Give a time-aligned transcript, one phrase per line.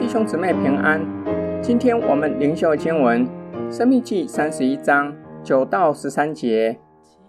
[0.00, 1.00] 弟兄姊妹平安，
[1.60, 3.26] 今天我们灵修经文
[3.72, 6.78] 《申命记》三十一章九到十三节。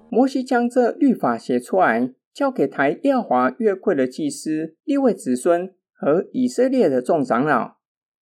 [0.10, 7.78] 摩西将这律法写出来，交给台耶和华约柜的祭司、利未子孙和以色列的众长老。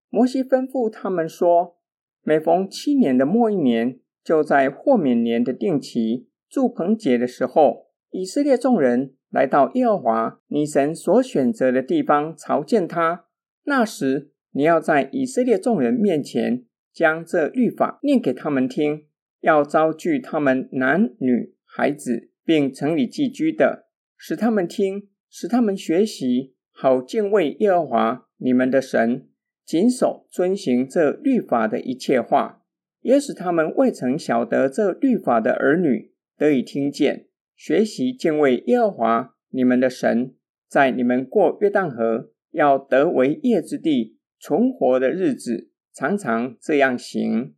[0.10, 1.76] 摩西吩咐他们说：
[2.22, 7.83] 每逢七年的末一年，就在豁免年的定期祝棚节的时候，
[8.14, 13.26] 以色列众人来到耶和华你神所选择的地方朝见他。
[13.64, 19.08] 那时，你要在以色列众人面前将这律法念给他们听，
[19.42, 29.28] 要招聚他们男女孩子，并城里寄居的，使他们听，使他们学习，好敬畏耶和华你们的神，
[29.66, 32.62] 谨守遵行这律法的一切话，
[33.02, 40.36] 也使他们未曾晓得这律法的儿女得以听见，学习敬畏耶和华你们的神，
[40.68, 44.18] 在你们过约旦河要得为业之地。
[44.46, 47.56] 存活的日子，常常这样行。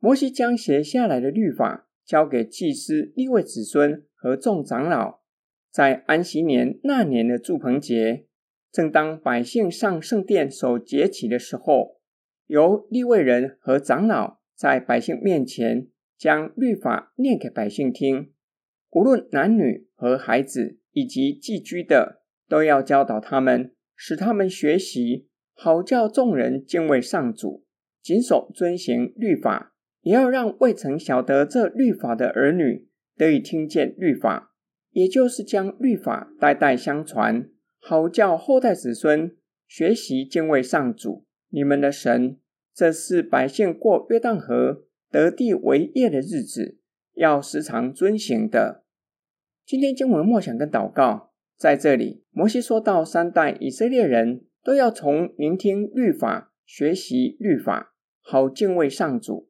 [0.00, 5.20] 摩西将写下来的律法交给祭司、利未子孙和众长老，
[5.70, 8.26] 在安息年那年的住棚节，
[8.72, 12.00] 正当百姓上圣殿守节期的时候，
[12.48, 15.86] 由利未人和长老在百姓面前
[16.18, 18.32] 将律法念给百姓听，
[18.90, 25.28] 无论男女和孩子以及寄居的，都要教导他们，使他们学习。
[25.52, 27.66] 好叫众人敬畏上主，
[28.02, 34.54] 谨守遵行律法，也要让未曾晓得这律法的儿女得以听见律法，
[34.92, 37.46] 也就是将律法代代相传，
[37.78, 39.36] 好叫后代子孙
[39.68, 42.38] 学习敬畏上主，你们的神。
[42.74, 46.79] 这是百姓过约旦河得地为业的日子，
[47.14, 48.84] 要时常遵行的。
[49.64, 54.46] 今天经文默想跟祷告，在这里，摩西说到三代以色列人。
[54.62, 59.48] 都要从聆听律法、学习律法，好敬畏上主。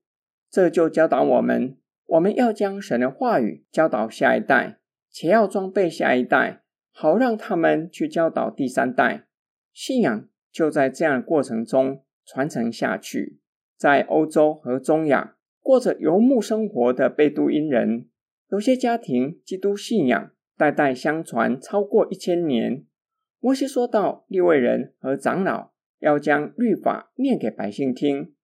[0.49, 1.77] 这就教导我们，
[2.07, 4.79] 我们要将神的话语教导下一代，
[5.11, 9.27] 且要装备下一代，好让他们去教导第三代。
[9.73, 13.41] 信仰就在这样的过程中传承下去。
[13.77, 18.09] 在欧洲和中亚过着游牧生活的贝都因人，
[18.51, 22.85] 有些家庭基督信仰代代相传超过一千年。
[23.39, 28.35] 摩西说到，利未人和长老要将律法念给百姓听，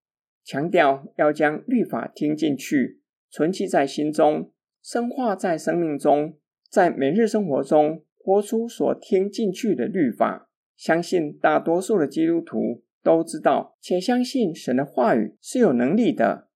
[0.44, 3.00] 强调要将律法听进去，
[3.31, 4.53] 存记在心中，
[4.83, 6.38] 深化在生命中，
[6.71, 10.48] 在每日生活中活出所听进去的律法。
[10.77, 16.48] 相信大多数的基督徒都知道且相信神的话语是有能力的，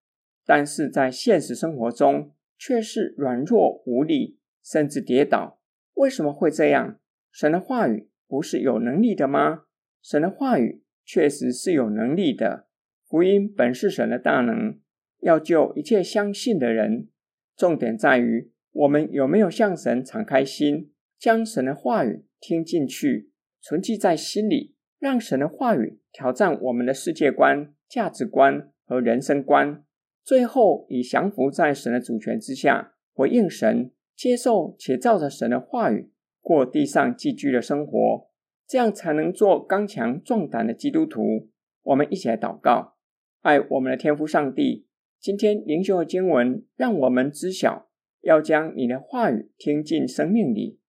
[0.45, 5.61] 但是在现实生活中却是软弱无力，甚至跌倒。
[5.95, 6.99] 为什么会这样？
[7.33, 8.11] 神的话语。
[8.31, 9.65] 不是有能力的吗？
[10.01, 12.69] 神的话语确实是有能力的。
[13.05, 14.79] 福音本是神的大能，
[15.19, 17.09] 要救一切相信的人。
[17.57, 29.83] 重点在于我们有没有向神敞开心，将神的话语听进去，存记在心里，让神的话语挑战我们的世界观、价值观和人生观。
[30.25, 36.11] 最后以降服在神的主权之下，回应神，接受且照着神的话语。
[36.43, 38.31] 过地上寄居的生活，
[38.67, 41.51] 这样才能做刚强壮胆的基督徒。
[41.83, 42.95] 我们一起来祷告，
[43.43, 44.87] 爱我们的天父上帝。
[45.21, 47.91] 今天灵修的经文，让我们知晓
[48.23, 50.81] 要将你的话语听进生命里，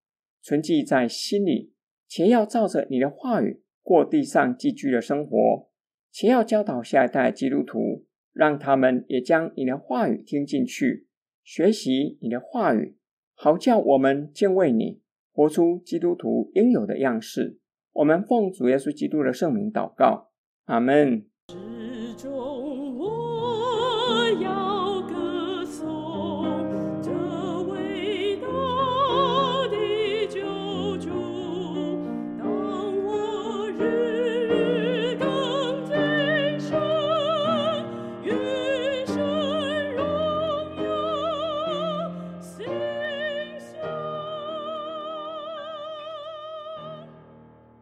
[0.41, 1.73] 存记在心里，
[2.07, 5.69] 且要照着你的话语过地上寄居的生活，
[6.09, 11.07] 且要教导下一代基督徒，让他们也将你的话语听进去，
[11.43, 12.97] 学习你的话语，
[13.33, 15.01] 好叫我们敬畏你。
[15.33, 17.57] 活出基督徒应有的样式。
[17.93, 20.29] 我们奉主耶稣基督的圣名祷告，
[20.65, 21.25] 阿门。